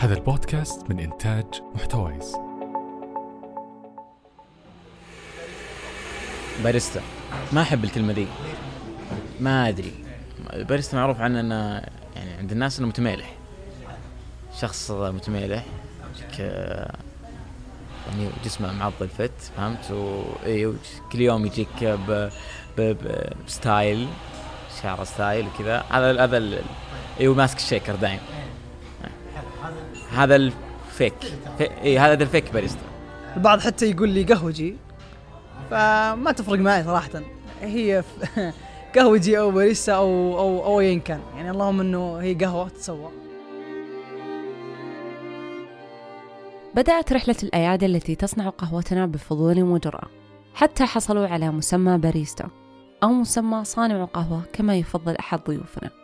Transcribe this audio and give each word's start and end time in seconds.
هذا 0.00 0.14
البودكاست 0.14 0.90
من 0.90 1.00
إنتاج 1.00 1.44
محتويس. 1.74 2.36
باريستا. 6.64 7.00
ما 7.52 7.62
أحب 7.62 7.84
الكلمة 7.84 8.12
دي 8.12 8.26
ما 9.40 9.68
أدري. 9.68 9.92
باريستا 10.52 10.96
معروف 10.96 11.20
عنه 11.20 11.40
أنه 11.40 11.54
يعني 12.16 12.32
عند 12.38 12.52
الناس 12.52 12.78
إنه 12.78 12.88
متمالح. 12.88 13.34
شخص 14.60 14.90
متمالح. 14.90 15.64
ك 16.38 16.38
يعني 16.38 18.28
جسمه 18.44 18.72
معضل 18.72 19.08
فت 19.08 19.50
فهمت؟ 19.56 19.90
و 19.90 20.22
اي 20.46 20.72
كل 21.12 21.20
يوم 21.20 21.46
يجيك 21.46 21.84
ب... 21.84 22.30
ب... 22.78 22.96
ب 23.46 23.56
style 23.56 24.08
شعره 24.82 25.04
style 25.04 25.46
وكذا. 25.46 25.84
هذا 25.90 26.24
هذا 26.24 26.36
ال- 26.36 26.62
اي 27.20 27.28
وماسك 27.28 27.58
ال 27.58 27.63
shaker 27.63 27.96
دايم. 27.96 28.20
هذا 30.12 30.36
ال 30.36 30.49
fake. 30.49 31.14
في... 31.58 31.70
اي 31.82 31.98
هذا 31.98 32.22
ال 32.22 32.28
fake 32.28 32.52
barista. 32.52 32.80
البعض 33.36 33.60
حتى 33.60 33.90
يقول 33.90 34.08
لي 34.08 34.22
قهوجي 34.22 34.76
فما 35.70 36.32
تفرق 36.36 36.58
معي 36.58 36.84
صراحة. 36.84 37.10
هي 37.62 38.04
قهوجي 38.96 39.38
أو 39.38 39.50
باريستا 39.50 39.92
أو 39.92 40.38
أو 40.38 40.64
أو 40.64 40.80
ايا 40.80 40.98
كان. 40.98 41.20
يعني 41.36 41.50
اللهم 41.50 41.80
إنه 41.80 42.16
هي 42.16 42.34
قهوة 42.34 42.68
تسوى 42.68 43.10
بدأت 46.74 47.12
رحلة 47.12 47.36
الأيادي 47.42 47.86
التي 47.86 48.14
تصنع 48.14 48.48
قهوتنا 48.48 49.06
بفضول 49.06 49.62
وجرأة 49.62 50.08
حتى 50.54 50.84
حصلوا 50.84 51.26
على 51.26 51.50
مسمى 51.50 51.98
باريستا 51.98 52.48
أو 53.02 53.08
مسمى 53.08 53.64
صانع 53.64 54.04
قهوة 54.04 54.42
كما 54.52 54.76
يفضل 54.76 55.16
أحد 55.16 55.40
ضيوفنا. 55.48 55.99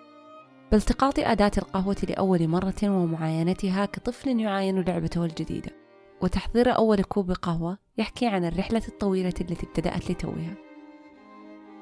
بالتقاط 0.72 1.18
أداة 1.18 1.50
القهوة 1.58 1.96
لأول 2.08 2.48
مرة 2.48 2.74
ومعاينتها 2.82 3.86
كطفل 3.86 4.40
يعاين 4.40 4.80
لعبته 4.80 5.24
الجديدة. 5.24 5.72
وتحضير 6.22 6.76
أول 6.76 7.02
كوب 7.02 7.30
قهوة 7.32 7.78
يحكي 7.98 8.26
عن 8.26 8.44
الرحلة 8.44 8.82
الطويلة 8.88 9.34
التي 9.40 9.66
ابتدأت 9.66 10.10
لتوها. 10.10 10.54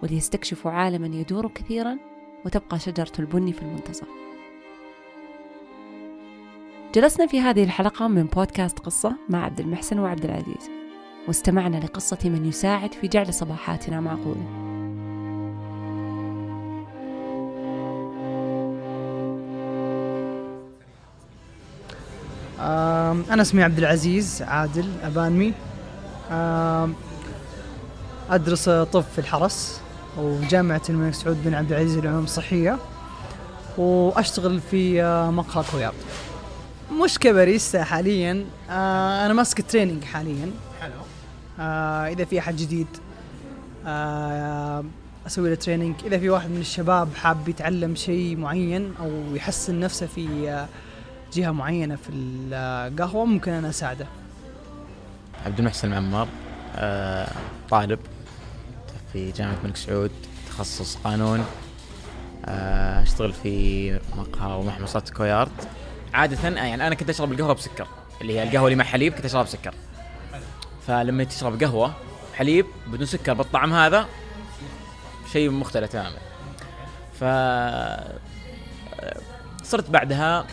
وليستكشفوا 0.03 0.71
عالما 0.71 1.17
يدور 1.17 1.49
كثيرا 1.49 1.99
وتبقى 2.47 2.79
شجرة 2.79 3.13
البن 3.19 3.53
في 3.53 3.63
المنتصف. 3.63 4.09
جلسنا 6.95 7.27
في 7.27 7.41
هذه 7.41 7.65
الحلقة 7.65 8.09
من 8.09 8.25
بودكاست 8.25 8.79
قصة 8.79 9.17
مع 9.29 9.45
عبد 9.45 9.61
المحسن 9.61 9.99
وعبد 9.99 10.25
العزيز. 10.25 10.71
واستمعنا 11.29 11.77
لقصة 11.77 12.19
من 12.25 12.47
يساعد 12.47 12.93
في 12.93 13.09
جعل 13.09 13.35
صباحاتنا 13.35 14.01
معقولة. 14.01 14.74
أنا 23.31 23.43
اسمي 23.43 23.63
عبد 23.63 23.79
العزيز 23.79 24.43
عادل 24.43 24.89
أبانمي. 25.03 25.53
آم، 26.31 26.95
أدرس 28.31 28.69
طب 28.69 29.05
في 29.13 29.19
الحرس 29.19 29.81
وجامعة 30.19 30.83
الملك 30.89 31.15
سعود 31.15 31.45
بن 31.45 31.55
عبد 31.55 31.73
العزيز 31.73 31.99
للعلوم 31.99 32.25
الصحية 32.25 32.79
وأشتغل 33.79 34.61
في 34.71 35.03
آه، 35.03 35.31
مقهى 35.31 35.65
كوياب 35.73 35.93
مش 37.05 37.19
كباريستا 37.19 37.85
حاليا 37.85 38.45
آه، 38.71 39.27
أنا 39.27 39.35
ماسك 39.35 39.59
ال 39.61 39.66
training 39.66 40.05
حاليا. 40.05 40.51
حلو. 40.81 40.93
آه، 41.61 42.07
إذا 42.09 42.25
في 42.25 42.39
أحد 42.39 42.57
جديد 42.57 42.87
أسوي 45.27 45.49
له 45.49 45.55
training 45.55 45.95
إذا 46.07 46.19
في 46.19 46.31
واحد 46.31 46.51
من 46.51 46.61
الشباب 46.61 47.09
حاب 47.15 47.49
يتعلم 47.49 47.95
شيء 47.95 48.37
معين 48.37 48.95
أو 49.01 49.11
يحسن 49.35 49.81
نفسه 49.81 50.07
في 50.07 50.51
آه، 50.51 50.69
جهة 51.35 51.51
معينة 51.51 51.97
في 51.97 52.11
القهوة 52.13 53.25
ممكن 53.25 53.53
أنا 53.53 53.69
أساعده. 53.69 54.07
عبد 55.47 55.59
المحسن 55.59 55.91
معمار 55.91 56.29
آه، 56.77 57.29
طالب 57.71 57.99
في 59.13 59.33
جامعة 59.33 59.55
الملك 59.61 59.77
سعود 59.77 60.11
تخصص 60.49 60.97
قانون 60.97 61.45
آه، 62.45 63.03
أشتغل 63.03 63.33
في 63.33 64.01
مقهى 64.17 64.59
ومحمصات 64.59 65.11
كويارد 65.11 65.53
عادة 66.15 66.49
آه، 66.49 66.65
يعني 66.65 66.87
أنا 66.87 66.95
كنت 66.95 67.11
أشرب 67.11 67.33
القهوة 67.33 67.53
بسكر 67.53 67.87
اللي 68.21 68.39
هي 68.39 68.43
القهوة 68.43 68.65
اللي 68.65 68.77
مع 68.77 68.85
حليب 68.85 69.13
كنت 69.13 69.25
أشربها 69.25 69.45
بسكر. 69.45 69.75
فلما 70.87 71.25
تشرب 71.25 71.63
قهوة 71.63 71.95
حليب 72.35 72.67
بدون 72.87 73.07
سكر 73.07 73.33
بالطعم 73.33 73.73
هذا 73.73 74.09
شيء 75.33 75.51
مختلف 75.51 75.93
تماما. 75.93 76.19
ف 77.21 77.25
صرت 79.65 79.91
بعدها 79.91 80.47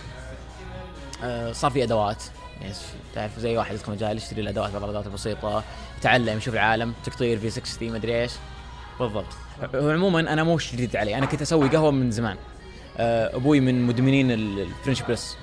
صار 1.52 1.72
في 1.72 1.84
أدوات. 1.84 2.24
يعني 2.62 2.74
تعرف 3.16 3.40
زي 3.40 3.58
واحد 3.58 3.76
يدخل 3.76 3.92
مجال 3.92 4.18
يشتري 4.18 4.42
الأدوات 4.42 4.72
بعض 4.72 4.84
الأدوات 4.84 5.08
البسيطة 5.08 5.64
يتعلم 6.00 6.38
يشوف 6.38 6.54
العالم 6.54 6.94
تقطير 7.06 7.40
في 7.40 7.50
60 7.50 7.92
مدري 7.94 8.22
إيش. 8.22 8.32
بالضبط. 9.00 9.26
عموما 9.74 10.20
أنا 10.20 10.44
مش 10.44 10.72
جديد 10.74 10.96
علي 10.96 11.18
أنا 11.18 11.26
كنت 11.26 11.42
أسوي 11.42 11.70
قهوة 11.70 11.92
من 11.92 12.12
زمان. 12.12 12.38
آه، 12.98 13.36
أبوي 13.36 13.60
من 13.60 13.82
مدمنين 13.88 14.32
ال- 14.32 14.60
الفرنش 14.60 15.02
بريس 15.02 15.36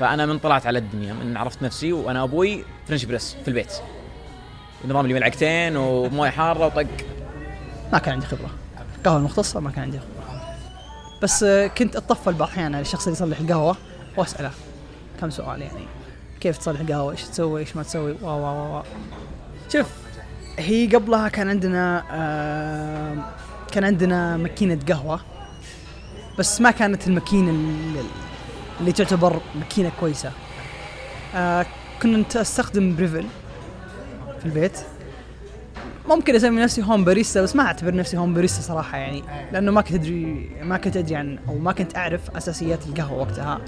فأنا 0.00 0.26
من 0.26 0.38
طلعت 0.38 0.66
على 0.66 0.78
الدنيا 0.78 1.12
من 1.12 1.36
عرفت 1.36 1.62
نفسي 1.62 1.92
وأنا 1.92 2.22
أبوي 2.22 2.64
فرنش 2.88 3.04
بريس 3.04 3.36
في 3.42 3.48
البيت. 3.48 3.72
النظام 4.84 5.04
اللي 5.04 5.14
ملعقتين 5.14 5.76
وموية 5.76 6.30
حارة 6.30 6.66
وطق. 6.66 6.86
ما 7.92 7.98
كان 7.98 8.14
عندي 8.14 8.26
خبرة. 8.26 8.50
القهوه 8.98 9.16
المختصة 9.18 9.60
ما 9.60 9.70
كان 9.70 9.82
عندي 9.84 9.98
خبرة. 9.98 10.40
بس 11.22 11.42
آه، 11.42 11.66
كنت 11.66 11.96
أتطفل 11.96 12.32
بعض 12.32 12.48
الاحيان 12.48 12.74
على 12.74 12.82
الشخص 12.82 13.06
اللي 13.06 13.16
يصلح 13.16 13.40
القهوة 13.40 13.76
وأسأله. 14.16 14.50
كم 15.20 15.30
سؤال 15.30 15.62
يعني؟ 15.62 15.84
كيف 16.40 16.58
تصلح 16.58 16.80
القهوه 16.80 17.12
إيش 17.12 17.22
تسوي؟ 17.22 17.60
إيش 17.60 17.76
ما 17.76 17.82
تسوي؟ 17.82 18.12
وا 18.22 18.32
وا 18.32 18.50
وا 18.50 18.76
وا 18.76 18.82
شوف 19.72 19.86
هي 20.58 20.86
قبلها 20.86 21.28
كان 21.28 21.48
عندنا 21.48 22.04
آه 22.10 23.16
كان 23.72 23.84
عندنا 23.84 24.36
ماكينة 24.36 24.78
قهوة 24.88 25.20
بس 26.38 26.60
ما 26.60 26.70
كانت 26.70 27.06
الماكينة 27.08 27.50
اللي, 28.80 28.92
تعتبر 28.92 29.40
ماكينة 29.54 29.92
كويسة. 30.00 30.32
آه 31.34 31.66
كنت 32.02 32.36
استخدم 32.36 32.96
بريفل 32.96 33.24
في 34.38 34.46
البيت. 34.46 34.78
ممكن 36.08 36.34
أسمي 36.34 36.62
نفسي 36.62 36.82
home 36.82 37.04
barista 37.04 37.42
بس 37.42 37.56
ما 37.56 37.62
أعتبر 37.62 37.94
نفسي 37.94 38.16
home 38.16 38.34
barista 38.34 38.62
صراحة 38.62 38.98
يعني 38.98 39.22
لأنه 39.52 39.72
ما 39.72 39.80
كنت 39.80 39.94
ادري 39.94 40.50
ما 40.62 40.76
كنت 40.76 40.96
أدري 40.96 41.16
عن 41.16 41.38
أو 41.48 41.58
ما 41.58 41.72
كنت 41.72 41.96
أعرف 41.96 42.30
أساسيات 42.36 42.86
القهوة 42.86 43.20
وقتها. 43.20 43.60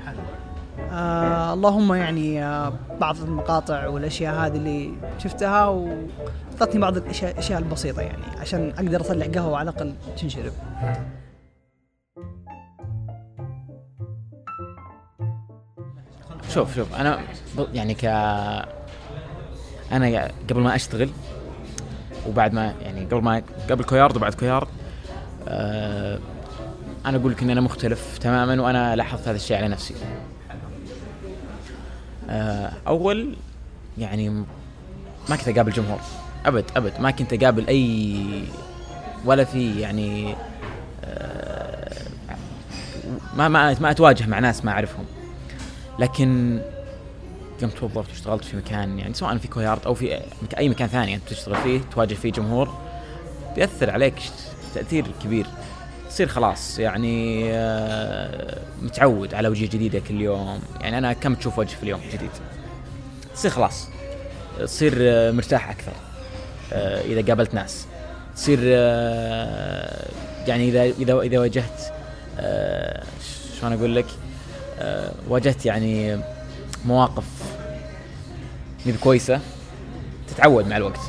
آه 0.92 1.52
اللهم 1.52 1.94
يعني 1.94 2.44
آه 2.44 2.72
بعض 3.00 3.16
المقاطع 3.16 3.86
والأشياء 3.86 4.34
هذه 4.34 4.56
اللي 4.56 4.92
شفتها 5.18 5.66
وأعطتني 5.66 6.80
بعض 6.80 6.96
الاشياء 6.96 7.58
البسيطة 7.58 8.02
يعني 8.02 8.22
عشان 8.40 8.70
أقدر 8.70 9.00
اصلح 9.00 9.26
قهوة 9.26 9.58
على 9.58 9.70
الأقل 9.70 9.94
تنشرب. 10.16 10.52
شوف 16.48 16.76
شوف 16.76 16.94
أنا 16.94 17.20
يعني 17.72 17.94
ك 17.94 18.04
أنا 19.92 20.28
قبل 20.50 20.60
ما 20.60 20.74
أشتغل 20.74 21.10
وبعد 22.28 22.52
ما 22.52 22.74
يعني 22.82 23.04
قبل 23.04 23.22
ما 23.22 23.42
قبل 23.70 23.84
كويارد 23.84 24.16
وبعد 24.16 24.34
كويارد 24.34 24.68
آه 25.48 26.18
أنا 27.06 27.16
أقول 27.16 27.32
لك 27.32 27.42
إن 27.42 27.50
أنا 27.50 27.60
مختلف 27.60 28.18
تماما 28.18 28.62
وأنا 28.62 28.96
لاحظت 28.96 29.28
هذا 29.28 29.36
الشيء 29.36 29.56
على 29.56 29.68
نفسي. 29.68 29.94
أول 32.86 33.36
يعني 33.98 34.28
ما 35.28 35.36
كنت 35.36 35.48
أقابل 35.48 35.72
جمهور. 35.72 35.98
أبد 36.46 36.64
أبد. 36.76 37.00
ما 37.00 37.10
كنت 37.10 37.32
أقابل 37.32 37.66
أي 37.68 38.44
ولا 39.24 39.44
في 39.44 39.80
يعني 39.80 40.34
آه 41.04 42.02
ما 43.36 43.48
ما 43.48 43.76
ما 43.80 43.90
أتواجه 43.90 44.26
مع 44.26 44.38
ناس 44.38 44.64
ما 44.64 44.70
أعرفهم. 44.72 45.04
لكن 45.98 46.60
يوم 47.62 47.70
توظفت 47.70 48.10
واشتغلت 48.10 48.44
في 48.44 48.56
مكان 48.56 48.98
يعني 48.98 49.14
سواء 49.14 49.38
في 49.38 49.48
كويارد 49.48 49.80
أو 49.86 49.94
في 49.94 50.20
أي 50.58 50.68
مكان 50.68 50.88
ثاني 50.88 51.14
أنت 51.14 51.28
تشتغل 51.28 51.54
فيه 51.54 51.80
تواجه 51.94 52.14
فيه 52.14 52.32
جمهور 52.32 52.74
بياثر 53.56 53.90
عليك 53.90 54.14
تأثير 54.74 55.06
كبير. 55.24 55.46
تصير 56.12 56.28
خلاص 56.28 56.78
يعني 56.78 57.44
آه، 57.52 58.58
متعود 58.82 59.34
على 59.34 59.48
وجوه 59.48 59.68
جديدة 59.68 59.98
كل 60.08 60.20
يوم. 60.20 60.60
يعني 60.80 60.98
أنا 60.98 61.12
كم 61.12 61.34
تشوف 61.34 61.58
وجه 61.58 61.74
في 61.74 61.82
اليوم 61.82 62.00
جديد؟ 62.12 62.30
تصير 63.34 63.50
خلاص. 63.50 63.88
تصير 64.60 64.94
آه، 64.98 65.30
مرتاح 65.30 65.70
أكثر 65.70 65.92
آه، 66.72 67.00
إذا 67.00 67.26
قابلت 67.26 67.54
ناس. 67.54 67.86
تصير 68.36 68.58
يعني 70.46 70.68
إذا 70.68 70.82
إذا 70.82 71.20
إذا 71.20 71.38
واجهت 71.38 71.80
شلون 73.60 73.72
أقول 73.72 73.96
لك؟ 73.96 74.06
واجهت 75.28 75.66
يعني 75.66 76.18
مواقف 76.84 77.24
مي 78.86 78.92
كويسة 78.92 79.40
تتعود 80.28 80.66
مع 80.66 80.76
الوقت. 80.76 81.00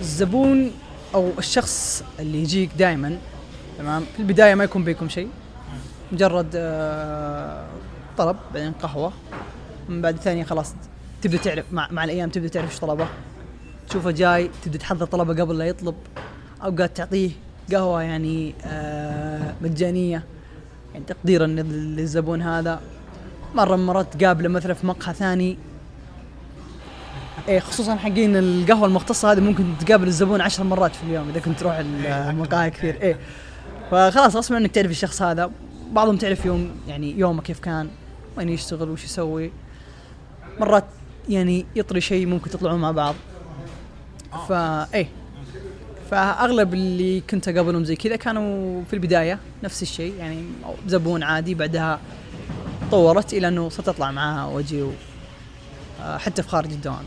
الزبون 0.00 0.72
أو 1.14 1.30
الشخص 1.38 2.04
اللي 2.20 2.38
يجيك 2.38 2.70
دائما 2.78 3.18
تمام؟ 3.78 4.04
في 4.16 4.20
البداية 4.20 4.54
ما 4.54 4.64
يكون 4.64 4.84
بيكم 4.84 5.08
شيء. 5.08 5.28
مجرد 6.12 6.46
آه، 6.54 7.66
طلب 8.18 8.36
بعدين 8.54 8.72
قهوة. 8.72 9.12
من 9.88 10.02
بعد 10.02 10.16
ثانية 10.16 10.44
خلاص 10.44 10.74
تبدأ 11.22 11.36
تعرف 11.36 11.64
مع, 11.72 11.88
مع 11.90 12.04
الأيام 12.04 12.30
تبدأ 12.30 12.48
تعرف 12.48 12.70
إيش 12.70 12.80
طلبه. 12.80 13.06
تشوفه 13.88 14.10
جاي 14.10 14.50
تبدأ 14.64 14.78
تحضر 14.78 15.06
طلبه 15.06 15.42
قبل 15.42 15.58
لا 15.58 15.64
يطلب. 15.64 15.94
اوقات 16.62 16.96
تعطيه 16.96 17.30
قهوة 17.72 18.02
يعني 18.02 18.54
آه 18.64 19.54
مجانية. 19.62 20.24
يعني 20.92 21.04
تقديرا 21.06 21.46
للزبون 21.46 22.42
هذا. 22.42 22.80
مرة 23.54 23.76
من 23.76 23.86
مرات 23.86 24.16
تقابله 24.16 24.48
مثلا 24.48 24.74
في 24.74 24.86
مقهى 24.86 25.14
ثاني. 25.14 25.58
إيه 27.48 27.60
خصوصا 27.60 27.96
حقين 27.96 28.36
القهوة 28.36 28.86
المختصة 28.86 29.32
هذه 29.32 29.40
ممكن 29.40 29.64
تقابل 29.80 30.06
الزبون 30.06 30.40
عشر 30.40 30.64
مرات 30.64 30.96
في 30.96 31.02
اليوم 31.02 31.28
إذا 31.28 31.40
كنت 31.40 31.60
تروح 31.60 31.74
المقاهي 31.78 32.70
كثير. 32.70 32.98
إيه. 33.02 33.16
فخلاص 33.90 34.36
غصب 34.36 34.54
عنك 34.54 34.70
تعرف 34.70 34.90
الشخص 34.90 35.22
هذا. 35.22 35.50
بعضهم 35.92 36.16
تعرف 36.16 36.44
يوم 36.44 36.70
يعني 36.88 37.18
يومه 37.18 37.42
كيف 37.42 37.60
كان 37.60 37.90
وين 38.36 38.48
يشتغل 38.48 38.90
وش 38.90 39.04
يسوي. 39.04 39.52
مرات 40.60 40.84
يعني 41.28 41.66
يطري 41.76 42.00
شيء 42.00 42.26
ممكن 42.26 42.50
تطلعون 42.50 42.80
مع 42.80 42.90
بعض. 42.90 43.14
فا 44.48 44.88
إيه. 44.94 45.08
فاغلب 46.10 46.74
اللي 46.74 47.20
كنت 47.20 47.48
أقابلهم 47.48 47.84
زي 47.84 47.96
كذا 47.96 48.16
كانوا 48.16 48.82
في 48.84 48.92
البداية 48.92 49.38
نفس 49.64 49.82
الشيء. 49.82 50.14
يعني 50.18 50.44
زبون 50.86 51.22
عادي 51.22 51.54
بعدها 51.54 52.00
طورت 52.90 53.34
إلى 53.34 53.48
إنه 53.48 53.68
صرت 53.68 53.88
أطلع 53.88 54.10
معاها 54.10 54.46
وأجي. 54.46 54.84
آه، 56.02 56.18
حتى 56.18 56.42
في 56.42 56.48
خارج 56.48 56.72
الدوام. 56.72 57.04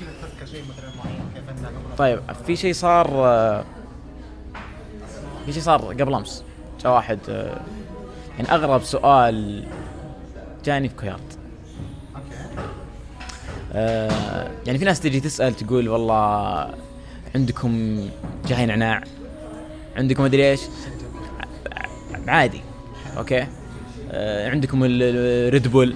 تذكر 0.00 0.46
شيء 0.46 0.64
مثلا 0.70 0.90
معين 0.96 1.20
كيف 1.34 1.98
طيب 1.98 2.20
في 2.46 2.56
شيء 2.56 2.72
صار 2.72 3.10
آه، 3.14 3.64
في 5.46 5.52
شيء 5.52 5.62
صار 5.62 5.80
قبل 5.80 6.14
أمس. 6.14 6.44
جاء 6.84 6.92
واحد 6.92 7.18
آه، 7.28 7.60
يعني 8.38 8.50
أغرب 8.52 8.82
سؤال 8.82 9.64
جاني 10.64 10.88
في 10.88 10.94
كويات 10.94 11.20
أوكي. 12.16 12.60
آه، 13.72 14.50
يعني 14.66 14.78
في 14.78 14.84
ناس 14.84 15.00
تجي 15.00 15.20
تسأل 15.20 15.54
تقول 15.54 15.88
والله 15.88 16.74
عندكم 17.34 18.00
جاي 18.46 18.66
نعناع؟ 18.66 19.02
عندكم 19.96 20.24
مدري 20.24 20.50
إيش؟ 20.50 20.60
عادي. 22.28 22.60
أوكي. 23.16 23.46
آه، 24.10 24.50
عندكم 24.50 24.80
الريد 24.84 25.68
بول 25.68 25.94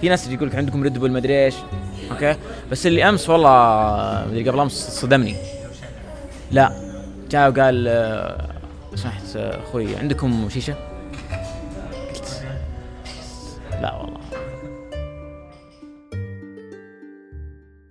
في 0.00 0.08
ناس 0.08 0.24
تجي 0.24 0.34
يقول 0.34 0.48
لك 0.48 0.54
عندكم 0.54 0.82
ريد 0.82 0.98
بول 0.98 1.12
مدري 1.12 1.44
إيش. 1.44 1.54
أوكي. 2.10 2.36
بس 2.70 2.86
اللي 2.86 3.08
أمس 3.08 3.28
والله 3.28 4.26
مدري 4.28 4.48
قبل 4.48 4.60
أمس 4.60 4.72
صدمني. 4.72 5.36
لا. 6.50 6.88
جاء 7.30 7.50
وقال 7.50 7.88
آه، 7.88 8.57
سمحت 8.94 9.36
أخوي 9.36 9.96
عندكم 9.96 10.48
شيشة؟ 10.48 10.74
قلت 12.14 12.44
لا 13.70 13.96
والله. 13.96 14.20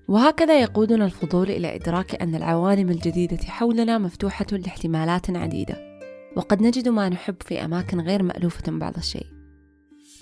وهكذا 0.07 0.61
يقودنا 0.61 1.05
الفضول 1.05 1.49
إلى 1.49 1.75
إدراك 1.75 2.21
أن 2.21 2.35
العوالم 2.35 2.89
الجديدة 2.89 3.37
حولنا 3.37 3.97
مفتوحة 3.97 4.45
لاحتمالات 4.51 5.29
عديدة 5.37 5.75
وقد 6.35 6.61
نجد 6.61 6.87
ما 6.87 7.09
نحب 7.09 7.35
في 7.41 7.65
أماكن 7.65 8.01
غير 8.01 8.23
مألوفة 8.23 8.71
بعض 8.71 8.97
الشيء. 8.97 9.25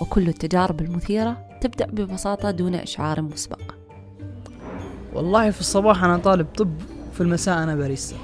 وكل 0.02 0.28
التجارب 0.28 0.82
المثيرة 0.82 1.48
تبدأ 1.62 1.86
ببساطة 1.86 2.52
دون 2.52 2.76
إشعار 2.76 3.22
مسبق. 3.22 3.62
والله 5.14 5.52
في 5.52 5.60
الصباح 5.60 6.04
أنا 6.04 6.18
طالب 6.18 6.48
طب 6.58 6.72
في 7.14 7.22
المساء 7.22 7.64
أنا 7.64 7.76
باريستا. 7.76 8.16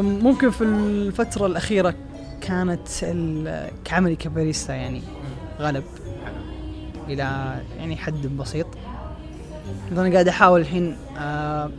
ممكن 0.00 0.50
في 0.50 0.64
الفترة 0.64 1.46
الأخيرة 1.46 1.94
كانت 2.40 2.88
كعملي 3.84 4.16
كباريستا 4.16 4.74
يعني 4.74 5.02
غلب. 5.60 5.84
إلى 7.08 7.60
يعني 7.78 7.96
حد 7.96 8.26
بسيط. 8.26 8.66
أنا 9.92 10.12
قاعد 10.12 10.28
أحاول 10.28 10.60
الحين 10.60 10.96
أه، 11.18 11.70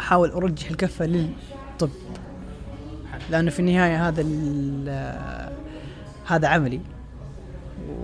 أحاول 0.00 0.30
أرجح 0.30 0.70
الكفة 0.70 1.06
للطب. 1.06 1.90
لأنه 3.30 3.50
في 3.50 3.60
النهاية 3.60 4.08
هذا 4.08 4.26
هذا 6.26 6.48
عملي. 6.48 6.80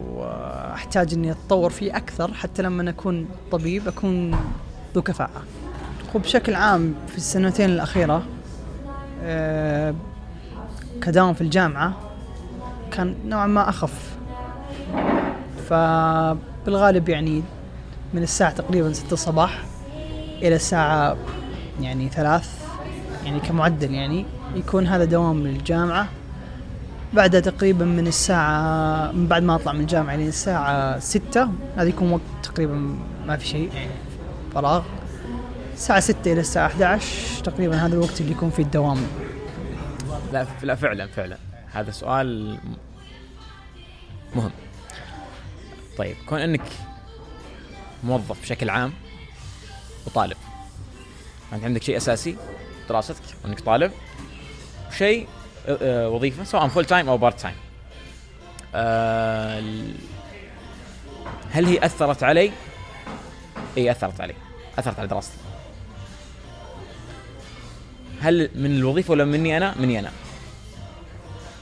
وأحتاج 0.09 1.15
إني 1.15 1.31
أتطور 1.31 1.71
فيه 1.71 1.97
أكثر 1.97 2.35
حتى 2.35 2.63
لما 2.63 2.91
أكون 2.91 3.29
طبيب 3.53 3.89
أكون 3.89 4.37
ذو 4.95 5.03
كفاءة. 5.03 5.43
وبشكل 6.15 6.55
عام 6.55 6.95
في 7.09 7.17
السنتين 7.17 7.71
الأخيرة 7.71 8.23
آه، 9.27 9.95
كدوام 11.03 11.35
في 11.35 11.41
الجامعة 11.41 11.93
كان 12.91 13.15
نوعا 13.25 13.47
ما 13.47 13.69
أخف. 13.69 14.17
فبالغالب 15.69 17.09
يعني 17.09 17.43
من 18.15 18.23
الساعة 18.23 18.51
تقريبا 18.51 18.93
ستة 18.93 19.13
الصباح 19.13 19.63
إلى 20.43 20.55
الساعة 20.55 21.17
يعني 21.81 22.09
ثلاث 22.09 22.67
يعني 23.25 23.41
كمعدل 23.41 23.95
يعني 23.95 24.27
يكون 24.55 24.87
هذا 24.87 25.05
دوام 25.05 25.47
للجامعة 25.47 26.09
بعدها 27.13 27.41
تقريبا 27.41 27.85
من 27.85 28.07
الساعة 28.07 29.13
من 29.13 29.27
بعد 29.27 29.43
ما 29.43 29.55
أطلع 29.55 29.73
من 29.73 29.81
الجامعة 29.81 30.15
إلى 30.15 30.29
الساعة 30.29 30.99
ستة 30.99 31.49
هذا 31.77 31.89
يكون 31.89 32.13
وقت 32.13 32.21
تقريبا 32.43 32.97
ما 33.27 33.37
في 33.37 33.47
شيء 33.47 33.71
فراغ. 34.55 34.83
الساعة 35.77 36.01
6 36.01 36.33
إلى 36.33 36.41
الساعة 36.41 36.67
11 36.67 37.45
تقريبا 37.45 37.77
هذا 37.77 37.95
الوقت 37.95 38.21
اللي 38.21 38.33
يكون 38.33 38.51
فيه 38.51 38.63
الدوام. 38.63 39.07
لا 40.33 40.47
لا 40.63 40.75
فعلا 40.75 41.07
فعلا. 41.07 41.39
هذا 41.73 41.91
سؤال 41.91 42.59
مهم. 44.35 44.51
طيب 45.99 46.17
كون 46.29 46.41
إنك 46.41 46.63
موظف 48.05 48.43
بشكل 48.43 48.71
عام 48.71 48.93
وطالب 50.07 50.37
انت 51.53 51.65
عندك 51.65 51.83
شيء 51.83 51.97
أساسي 51.97 52.37
دراستك 52.89 53.17
وإنك 53.45 53.61
طالب 53.61 53.93
وشيء 54.91 55.29
آه، 55.69 55.79
آه، 55.83 56.09
وظيفة 56.09 56.45
سواء 56.45 56.69
full 56.69 56.85
time 56.85 57.09
أو 57.09 57.19
part 57.19 57.41
time 57.41 57.55
آه، 58.75 59.59
ال- 59.59 59.95
هل 61.51 61.65
هي 61.67 61.87
أثرت 61.87 62.23
علي؟ 62.23 62.53
إي 63.77 63.91
أثرت 63.91 64.21
علي. 64.21 64.35
أثرت 64.79 64.99
على 64.99 65.09
دراستي. 65.09 65.37
هل 68.21 68.51
من 68.55 68.77
الوظيفة 68.77 69.11
ولا 69.11 69.25
مني 69.25 69.57
أنا؟ 69.57 69.75
مني 69.79 69.99
أنا. 69.99 70.11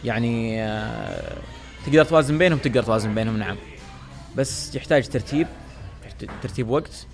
يعني 0.04 0.62
آه، 0.62 1.36
تقدر 1.86 2.04
توازن 2.04 2.38
بينهم 2.38 2.58
تقدر 2.58 2.82
توازن 2.82 3.14
بينهم 3.14 3.36
نعم. 3.36 3.56
بس 4.36 4.74
يحتاج 4.74 5.08
ترتيب 5.08 5.46
ترتيب 6.42 6.68
وقت 6.68 7.06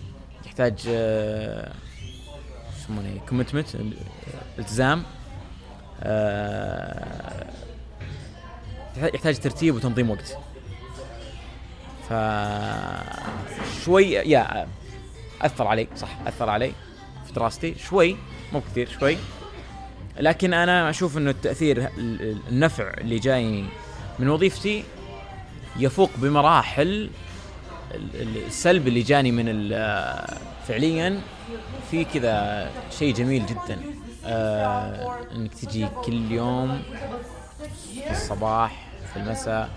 يحتاج 0.47 0.75
آه، 0.89 1.73
يسمونه 2.79 3.21
commitment 3.29 3.67
التزام 4.59 5.03
آه، 6.03 7.47
يحتاج 8.97 9.39
ترتيب 9.39 9.75
وتنظيم 9.75 10.11
وقت. 10.11 10.37
ف 12.09 12.13
شوي 13.85 14.05
يا 14.13 14.67
أثر 15.43 15.67
علي 15.67 15.89
صح 15.97 16.19
أثر 16.27 16.51
علي 16.51 16.73
في 17.31 17.35
دراستي 17.37 17.75
شوي 17.79 18.17
مو 18.53 18.61
كثير 18.61 18.89
شوي. 19.01 19.17
لكن 20.21 20.55
أنا 20.55 20.91
أشوف 20.91 21.17
إنه 21.19 21.31
التأثير 21.31 21.79
ال- 21.79 22.23
ال- 22.23 22.41
النفع 22.49 22.91
اللي 22.99 23.19
جاي 23.19 23.65
من 24.19 24.29
وظيفتي 24.29 24.85
يفوق 25.77 26.11
بمراحل 26.17 27.11
ال- 27.95 28.21
ال- 28.23 28.47
السلب 28.47 28.89
اللي 28.89 29.03
جاني 29.03 29.33
من 29.33 29.69
فعليا 30.69 31.21
في 31.91 32.05
كذا 32.05 32.71
شيء 32.99 33.15
جميل 33.15 33.47
جدا. 33.47 33.79
آه 34.27 35.19
إنك 35.35 35.55
تجي 35.55 35.87
كل 36.05 36.33
يوم 36.33 36.83
في 38.05 38.11
الصباح 38.11 38.87
في 39.13 39.17
المساء 39.19 39.69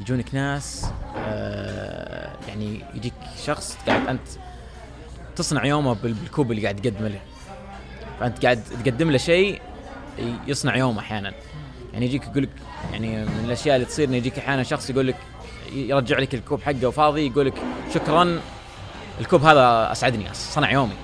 يجونك 0.00 0.34
ناس 0.34 0.86
آه 1.16 2.32
يعني 2.48 2.84
يجيك 2.94 3.12
شخص 3.46 3.76
قاعد 3.86 4.06
أنت 4.08 4.28
تصنع 5.38 5.64
يومه 5.64 5.92
بال- 5.94 6.12
بالكوب 6.14 6.50
اللي 6.50 6.62
قاعد 6.62 6.76
تقدمه 6.76 7.08
له. 7.08 7.20
فأنت 8.20 8.44
قاعد 8.44 8.62
تقدم 8.84 9.10
له 9.10 9.18
شيء 9.18 9.60
يصنع 10.46 10.76
يوم 10.76 10.98
أحيانا. 10.98 11.32
يعني 11.92 12.06
يجيك 12.06 12.22
يقول 12.22 12.42
لك 12.42 12.48
يعني 12.92 13.24
من 13.24 13.42
الأشياء 13.44 13.76
اللي 13.76 13.86
تصير 13.86 14.08
انه 14.08 14.16
يجيك 14.16 14.38
أحيانا 14.38 14.62
شخص 14.62 14.90
يقول 14.90 15.06
لك 15.06 15.16
يرجع 15.72 16.18
لك 16.18 16.34
الكوب 16.34 16.62
حقه 16.62 16.90
فاضي 16.90 17.26
يقول 17.26 17.46
لك 17.46 17.54
شكرا 17.94 18.40
الكوب 19.20 19.42
هذا 19.44 19.92
أسعدني 19.92 20.24
صنع 20.34 20.70
يومي. 20.72 20.94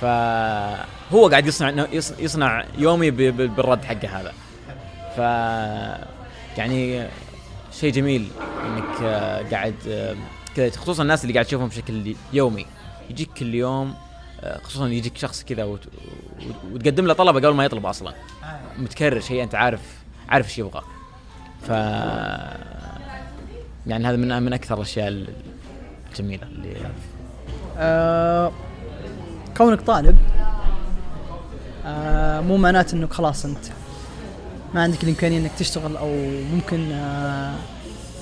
فهو 0.00 1.28
قاعد 1.28 1.46
يصنع 1.46 1.86
يصنع 2.18 2.64
يومي 2.78 3.10
بالرد 3.10 3.84
حقه 3.84 4.08
هذا. 4.20 4.32
ف 5.16 5.18
يعني 6.58 7.08
شيء 7.80 7.92
جميل 7.92 8.28
إنك 8.66 9.02
قاعد 9.52 9.74
كذا 10.56 10.70
خصوصا 10.70 11.02
الناس 11.02 11.22
اللي 11.22 11.34
قاعد 11.34 11.44
تشوفهم 11.44 11.68
بشكل 11.68 12.14
يومي. 12.32 12.66
يجيك 13.10 13.30
كل 13.38 13.54
يوم 13.54 13.94
آه، 14.40 14.58
خصوصا 14.62 14.88
يجيك 14.88 15.16
شخص 15.16 15.42
كذا 15.44 15.64
وت... 15.64 15.80
وت- 15.86 16.72
وتقدم 16.72 17.06
له 17.06 17.14
طلبة 17.14 17.38
قبل 17.48 17.54
ما 17.56 17.64
يطلب 17.64 17.86
أصلا. 17.86 18.14
متكرر 18.78 19.20
شيء 19.20 19.42
أنت 19.42 19.54
عارف 19.54 19.80
عارف 20.28 20.46
إيش 20.48 20.58
يبغى. 20.58 20.82
ف 21.62 21.68
يعني 23.86 24.06
هذا 24.08 24.16
من 24.16 24.42
من 24.42 24.52
أكثر 24.52 24.74
الأشياء 24.76 25.26
الجميلة 26.10 26.42
اللي 26.42 26.76
آه 27.78 28.52
كونك 29.56 29.80
طالب 29.80 30.18
آه 31.86 32.40
مو 32.40 32.56
معناته 32.56 32.94
إنك 32.94 33.12
خلاص 33.12 33.44
أنت 33.44 33.64
ما 34.74 34.82
عندك 34.82 35.02
الإمكانية 35.04 35.38
إنك 35.38 35.50
تشتغل 35.58 35.96
أو 35.96 36.08
ممكن 36.54 36.92
آه 36.92 37.54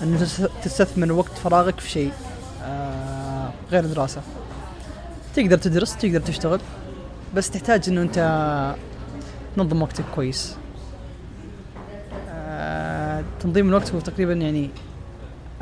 انك 0.03 0.21
تس- 0.21 0.49
تستثمر 0.65 1.13
وقت 1.13 1.33
فراغك 1.39 1.81
في 1.81 1.91
شيء 1.91 2.13
آه 2.65 3.51
غير 3.71 3.87
دراسه 3.87 4.23
تقدر 5.37 5.59
تدرس 5.59 5.97
تقدر 5.97 6.21
تشتغل 6.21 6.61
بس 7.35 7.51
تحتاج 7.51 7.89
إنه 7.89 8.03
أنت 8.03 8.19
تنظم 9.57 9.83
وقتك 9.83 10.05
كويس. 10.15 10.57
آه 12.31 13.25
تنظيم 13.41 13.69
الوقت 13.69 13.95
هو 13.95 14.01
تقريبا 14.01 14.33
يعني 14.33 14.71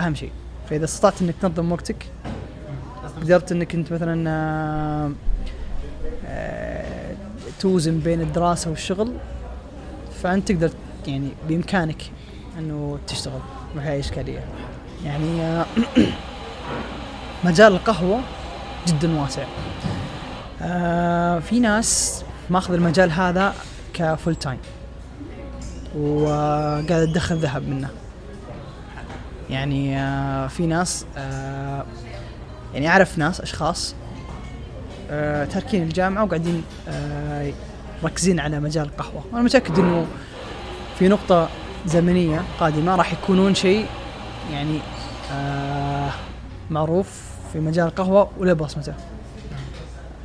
أهم 0.01 0.15
شيء. 0.15 0.33
فإذا 0.71 0.85
استطعت 0.85 1.23
إنك 1.23 1.35
تنظم 1.43 1.73
وقتك 1.73 2.07
قدرت 3.21 3.53
إنك 3.53 3.75
أنت 3.75 3.93
مثلا 3.93 4.31
آه، 4.31 5.13
آه، 6.27 7.15
توزن 7.61 7.99
بين 7.99 8.21
الدراسة 8.21 8.71
والشغل 8.71 9.13
فأنت 10.23 10.53
تقدر 10.53 10.71
يعني 11.07 11.29
بإمكانك 11.49 12.03
إنه 12.59 12.99
تشتغل 13.07 13.41
ما 13.77 13.93
اي 13.93 13.99
اشكاليه 13.99 14.45
يعني 15.05 15.63
مجال 17.45 17.73
القهوة 17.73 18.21
جدا 18.87 19.21
واسع. 19.21 19.45
آه، 20.63 21.39
في 21.39 21.61
ناس 21.61 22.23
ماخذ 22.51 22.75
المجال 22.75 23.13
هذا 23.13 23.55
كفول 23.95 24.35
تايم 24.35 24.59
وقاعد 25.99 27.07
تدخل 27.07 27.37
ذهب 27.39 27.69
منه. 27.69 27.89
يعني 29.51 29.99
آه، 30.01 30.47
في 30.47 30.67
ناس 30.67 31.05
آه، 31.17 31.85
يعني 32.75 32.89
أعرف 32.89 33.19
ناس 33.19 33.41
أشخاص 33.41 33.95
آه، 35.11 35.45
تاركين 35.45 35.83
الجامعة 35.83 36.25
وقاعدين 36.25 36.63
آه، 36.89 37.53
مركزين 38.03 38.41
على 38.41 38.61
مجال 38.61 38.85
القهوة. 38.87 39.25
وأنا 39.33 39.43
متأكد 39.45 39.79
إنه 39.79 40.07
في 40.99 41.09
نقطة 41.09 41.49
زمنية 41.87 42.43
قادمة 42.61 42.95
راح 42.97 43.13
يكونون 43.13 43.55
شيء 43.55 43.87
يعني 44.53 44.79
آه، 45.33 46.11
معروف 46.71 47.30
في 47.53 47.61
مجال 47.61 47.87
القهوة 47.87 48.31
ولا 48.39 48.53
بصمته 48.53 48.95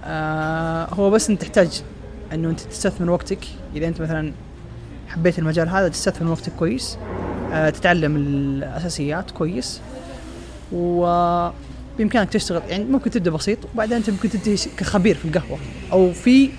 آه، 0.05 0.93
هو 0.93 1.09
بس 1.09 1.29
انت 1.29 1.41
تحتاج 1.41 1.81
إنه 2.33 2.49
انت 2.49 2.59
تستثمر 2.59 3.11
وقتك. 3.11 3.39
إذا 3.75 3.87
أنت 3.87 4.01
مثلا 4.01 4.33
حبيت 5.07 5.39
المجال 5.39 5.69
هذا 5.69 5.87
تستثمر 5.87 6.31
وقتك 6.31 6.51
كويس. 6.53 6.97
آه، 7.51 7.69
تتعلم 7.69 8.15
الأساسيات 8.15 9.31
كويس. 9.31 9.81
وبإمكانك 10.71 12.29
تشتغل 12.29 12.61
يعني 12.69 12.83
ممكن 12.83 13.11
تبدأ 13.11 13.31
بسيط 13.31 13.57
وبعدين 13.73 13.97
أنت 13.97 14.09
ممكن 14.09 14.29
تنتهي 14.29 14.55
كخبير 14.77 15.15
في 15.15 15.25
القهوة 15.25 15.59
أو 15.91 16.13
في 16.13 16.49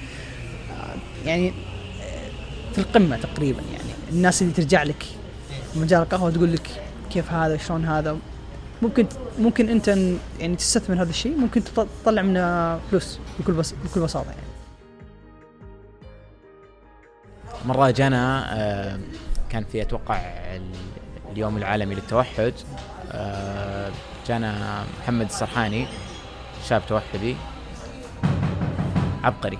يعني 1.24 1.52
في 2.72 2.78
القمة 2.78 3.16
تقريبا 3.16 3.60
يعني. 3.72 3.90
الناس 4.12 4.42
اللي 4.42 4.52
ترجع 4.52 4.82
لك 4.82 5.04
مجال 5.76 6.02
القهوة 6.02 6.30
تقول 6.30 6.52
لك 6.52 6.68
كيف 7.10 7.32
هذا 7.32 7.56
شلون 7.56 7.84
هذا. 7.84 8.18
ممكن 8.82 9.06
ممكن 9.38 9.68
انت 9.68 9.88
يعني 10.40 10.56
تستثمر 10.56 11.02
هذا 11.02 11.10
الشيء 11.10 11.36
ممكن 11.36 11.64
تط- 11.64 11.86
تطلع 12.02 12.22
منه 12.22 12.78
فلوس 12.78 13.18
بكل 13.40 13.52
بس 13.52 13.72
بكل 13.84 14.00
بساطة 14.00 14.30
يعني. 14.30 14.42
مرة 17.66 17.90
جانا 17.90 18.46
آه، 18.56 18.98
كان 19.50 19.64
في 19.64 19.82
أتوقع 19.82 20.16
ال- 20.56 20.70
اليوم 21.32 21.56
العالمي 21.56 21.94
للتوحد 21.94 22.52
آه، 23.12 23.90
جانا 24.28 24.84
محمد 25.02 25.26
السرحاني 25.26 25.86
شاب 26.68 26.82
توحدي 26.88 27.36
عبقري 29.24 29.58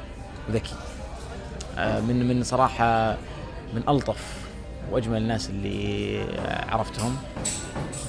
وذكي 0.49 0.75
آه، 1.79 2.01
من 2.01 2.29
من 2.29 2.43
صراحة 2.43 3.17
من 3.75 3.83
ألطف 3.89 4.46
وأجمل 4.91 5.17
الناس 5.17 5.51
اللي 5.51 6.21
عرفتهم. 6.69 7.17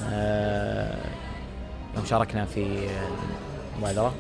آه، 0.10 0.98
يوم 1.96 2.06
شاركنا 2.06 2.46
في 2.46 2.88
المبادرة 3.76 4.14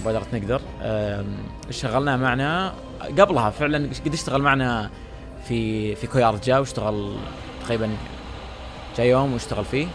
مبادرة 0.00 0.26
نقدر. 0.32 0.60
آم، 0.82 1.36
اشتغلنا 1.68 2.16
معنا 2.16 2.74
قبلها 3.18 3.50
فعلا 3.50 3.88
قد 4.06 4.12
اشتغل 4.12 4.42
معنا 4.42 4.90
في 5.48 5.94
في 5.94 6.06
كويار 6.06 6.36
جا 6.36 6.58
واشتغل 6.58 7.16
تقريبا 7.64 7.90
جاء 8.96 9.06
يوم 9.06 9.32
واشتغل 9.32 9.64
فيه. 9.64 9.86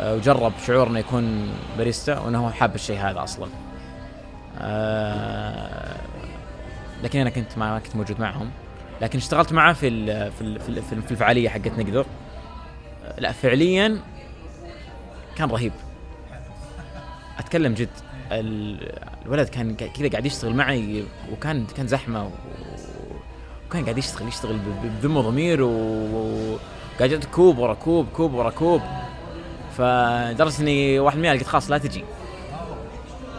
آه، 0.00 0.14
وجرب 0.14 0.52
شعور 0.66 0.86
إنه 0.86 0.98
يكون 0.98 1.48
باريستا 1.78 2.18
وإنه 2.18 2.46
هو 2.46 2.50
حاب 2.50 2.74
الشيء 2.74 2.98
هذا 2.98 3.22
أصلا. 3.22 3.48
آه، 4.58 5.96
لكن 7.02 7.20
أنا 7.20 7.30
كنت 7.30 7.58
ما 7.58 7.78
كنت 7.78 7.96
موجود 7.96 8.20
معهم. 8.20 8.50
لكن 9.02 9.18
اشتغلت 9.18 9.52
معه 9.52 9.72
في 9.72 9.88
ال 9.88 10.32
في 10.32 10.40
ال 10.40 10.60
في, 10.60 10.68
ال 10.68 11.02
في 11.02 11.10
الفعالية 11.10 11.48
حقت 11.48 11.78
نقدر. 11.78 12.06
لا 13.18 13.32
فعليا 13.32 13.98
كان 15.36 15.50
رهيب. 15.50 15.72
أتكلم 17.38 17.74
جد. 17.74 17.88
ال- 18.32 18.98
الولد 19.26 19.48
كان 19.48 19.74
كذا 19.74 20.08
قاعد 20.08 20.26
يشتغل 20.26 20.54
معي 20.54 21.04
وكان 21.32 21.66
كان 21.76 21.86
زحمة 21.86 22.30
وكان 23.68 23.82
قاعد 23.82 23.98
يشتغل 23.98 24.28
يشتغل 24.28 24.58
بذم 24.82 25.16
وضمير 25.16 25.62
وقاعد 25.62 27.24
كوب 27.32 27.58
ورا 27.58 27.74
كوب 27.74 28.06
كوب 28.16 28.34
ورا 28.34 28.50
كوب. 28.50 28.82
فلدرجه 29.76 30.60
إني 30.60 30.98
واحد 30.98 31.18
من 31.18 31.26
قلت 31.26 31.46
خلاص 31.46 31.70
لا 31.70 31.78
تجي. 31.78 32.04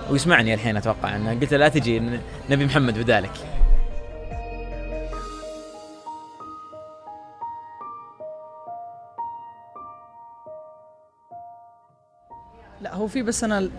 ويسمعني 0.09 0.53
الحين 0.53 0.77
أتوقع. 0.77 1.15
انه 1.15 1.31
قلت 1.39 1.51
له 1.51 1.57
لا 1.57 1.69
تجي 1.69 2.19
نبي 2.50 2.65
محمد 2.65 3.00
بدالك. 3.00 3.31
لا 12.85 12.95
هو 12.95 13.07
في 13.07 13.21
بس 13.21 13.43
أنا 13.43 13.69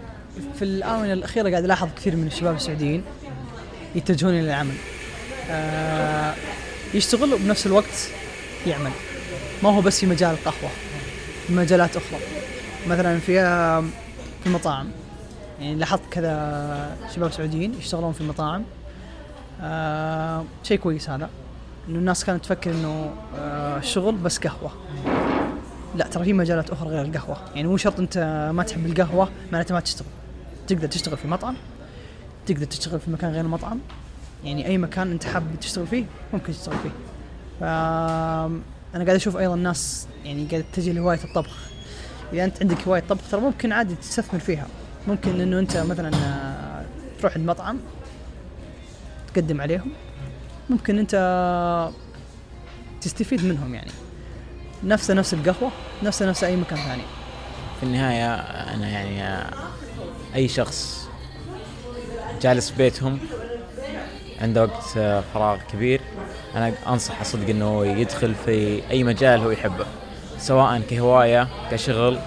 في 0.58 0.64
الآونة 0.64 1.12
الأخيرة 1.12 1.50
قاعد 1.50 1.64
ألاحظ 1.64 1.88
كثير 1.96 2.16
من 2.16 2.26
الشباب 2.26 2.56
السعوديين 2.56 3.02
يتجهون 3.94 4.34
إلى 4.34 4.40
العمل. 4.40 4.74
آه 5.50 6.34
يشتغل 6.94 7.34
وبنفس 7.34 7.66
الوقت 7.66 8.10
يعمل. 8.66 8.90
ما 9.62 9.70
هو 9.70 9.80
بس 9.80 10.00
في 10.00 10.06
مجال 10.06 10.30
القهوة 10.30 10.70
في 11.46 11.52
مجالات 11.52 11.96
أخرى. 11.96 12.18
مثلا 12.88 13.18
في 13.18 13.40
آه، 13.40 13.80
في 14.40 14.46
المطاعم. 14.46 14.88
يعني 15.60 15.74
لاحظت 15.74 16.02
كذا 16.10 16.96
شباب 17.14 17.32
سعوديين 17.32 17.74
يشتغلون 17.78 18.12
في 18.12 18.20
المطاعم. 18.20 18.64
آه 19.62 20.44
شيء 20.62 20.78
كويس 20.78 21.10
هذا. 21.10 21.30
إنه 21.88 21.98
الناس 21.98 22.24
كانت 22.24 22.44
تفكر 22.44 22.70
إنه 22.70 23.10
آه 23.38 23.78
الشغل 23.78 24.14
بس 24.14 24.38
قهوة. 24.38 24.72
لا 25.96 26.06
ترى 26.06 26.24
في 26.24 26.32
مجالات 26.32 26.70
أخرى 26.70 26.88
غير 26.88 27.04
القهوة. 27.04 27.36
يعني 27.54 27.68
مو 27.68 27.76
شرط 27.76 28.00
أنت 28.00 28.18
ما 28.54 28.62
تحب 28.62 28.86
القهوة 28.86 29.28
معناته 29.52 29.74
ما 29.74 29.80
تشتغل. 29.80 30.08
تقدر 30.66 30.88
تشتغل 30.88 31.16
في 31.16 31.28
مطعم 31.28 31.54
تقدر 32.46 32.64
تشتغل 32.64 33.00
في 33.00 33.10
مكان 33.10 33.32
غير 33.32 33.40
المطعم. 33.40 33.78
يعني 34.44 34.66
أي 34.66 34.78
مكان 34.78 35.10
أنت 35.10 35.24
حابب 35.24 35.60
تشتغل 35.60 35.86
فيه 35.86 36.04
ممكن 36.32 36.52
تشتغل 36.52 36.76
فيه. 36.82 36.90
ف 37.60 37.62
أنا 38.94 39.04
قاعد 39.04 39.16
أشوف 39.16 39.36
أيضا 39.36 39.54
الناس 39.54 40.06
يعني 40.24 40.46
قاعد 40.46 40.64
تتجه 40.72 40.92
لهوايه 40.92 41.24
الطبخ. 41.24 41.56
إذا 42.32 42.44
أنت 42.44 42.62
عندك 42.62 42.88
هواية 42.88 43.02
طبخ 43.08 43.30
ترى 43.30 43.40
ممكن 43.40 43.72
عادي 43.72 43.94
تستثمر 43.94 44.40
فيها. 44.40 44.66
ممكن 45.08 45.40
إنه 45.40 45.58
أنت 45.58 45.76
مثلا 45.76 46.10
آه، 46.14 46.84
تروح 47.20 47.36
المطعم 47.36 47.78
تقدم 49.34 49.60
عليهم. 49.60 49.90
ممكن 50.70 50.98
أنت 50.98 51.14
تستفيد 53.00 53.44
منهم 53.44 53.74
يعني. 53.74 53.90
نفسه 54.84 55.14
نفس 55.14 55.34
القهوة 55.34 55.70
نفسه 56.02 56.26
نفس 56.26 56.44
أي 56.44 56.56
مكان 56.56 56.78
ثاني. 56.78 57.02
في 57.80 57.82
النهاية 57.82 58.34
أنا 58.74 58.88
يعني 58.88 59.46
أي 60.34 60.48
شخص 60.48 61.08
جالس 62.42 62.70
بيتهم 62.70 63.18
عنده 64.40 64.62
وقت 64.62 64.96
آه، 64.96 65.22
فراغ 65.34 65.58
كبير 65.72 66.00
أنا 66.54 66.72
انصح 66.86 67.22
صدق 67.22 67.48
إنه 67.48 67.86
يدخل 67.86 68.34
في 68.34 68.82
أي 68.90 69.04
مجال 69.04 69.40
هو 69.40 69.50
يحبه 69.50 69.86
سواء 70.38 70.80
كهواية 70.90 71.48
كشغل 71.70 72.18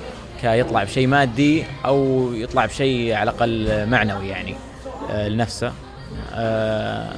كيطلع 0.41 0.84
بشيء 0.84 1.08
مادي 1.08 1.63
أو 1.86 2.29
يطلع 2.34 2.65
بشيء 2.65 3.13
على 3.13 3.32
الأقل 3.32 3.86
معنوي 3.89 4.27
يعني 4.27 4.56
آه، 5.12 5.27
لنفسه. 5.27 5.74
آه، 6.34 7.13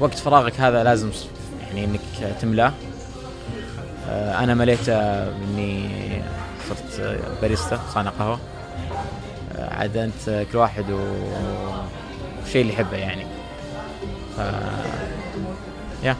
وقت 0.00 0.14
فراغك 0.14 0.60
هذا 0.60 0.84
لازم 0.84 1.10
يعني 1.72 1.84
إنك 1.84 2.34
تملاه 2.40 2.72
آه، 4.08 4.38
أنا 4.44 4.54
مليته 4.54 4.94
اني 5.28 5.88
صرت 6.68 7.20
باريستا 7.42 7.80
صانع 7.94 8.10
قهوة. 8.10 8.38
آه، 9.56 9.74
عاد 9.74 9.96
انت 9.96 10.46
كل 10.52 10.58
واحد 10.58 10.84
والشيء 10.90 12.62
اللي 12.62 12.72
يحبه 12.72 12.96
يعني. 12.96 13.24
ف 14.36 14.40
يا. 16.04 16.16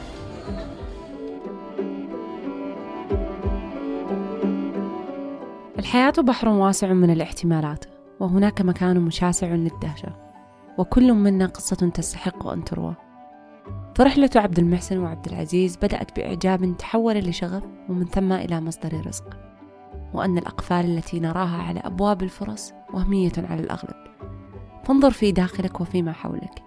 الحياة 5.79 6.13
بحر 6.17 6.49
واسع 6.49 6.93
من 6.93 7.09
الاحتمالات 7.09 7.85
وهناك 8.19 8.61
مكان 8.61 8.99
مشاسع 8.99 9.47
للدهشة 9.47 10.15
وكل 10.77 11.13
منا 11.13 11.45
قصة 11.45 11.75
تستحق 11.75 12.47
أن 12.47 12.63
تروى. 12.63 12.95
فرحلة 13.95 14.29
عبد 14.35 14.59
المحسن 14.59 14.97
وعبد 14.97 15.25
العزيز 15.25 15.75
بدأت 15.77 16.15
بإعجاب 16.15 16.77
تحول 16.77 17.17
لشغف 17.17 17.63
ومن 17.89 18.05
ثم 18.05 18.31
إلى 18.31 18.61
مصدر 18.61 19.07
رزق. 19.07 19.37
وأن 20.13 20.37
الأقفال 20.37 20.85
التي 20.85 21.19
نراها 21.19 21.63
على 21.63 21.79
أبواب 21.79 22.23
الفرص 22.23 22.73
وهمية 22.93 23.31
على 23.37 23.61
الأغلب. 23.61 23.95
فانظر 24.83 25.11
في 25.11 25.31
داخلك 25.31 25.81
وفيما 25.81 26.11
حولك. 26.11 26.63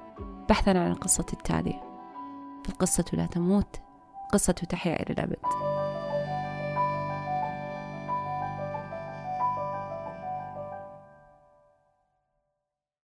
بحثا 0.49 0.71
عن 0.71 0.91
القصة 0.91 1.27
التالية. 1.33 1.83
فالقصة 2.65 3.05
لا 3.13 3.27
تموت 3.27 3.81
قصة 4.33 4.53
تحيا 4.53 5.03
إلى 5.03 5.13
الأبد. 5.13 5.66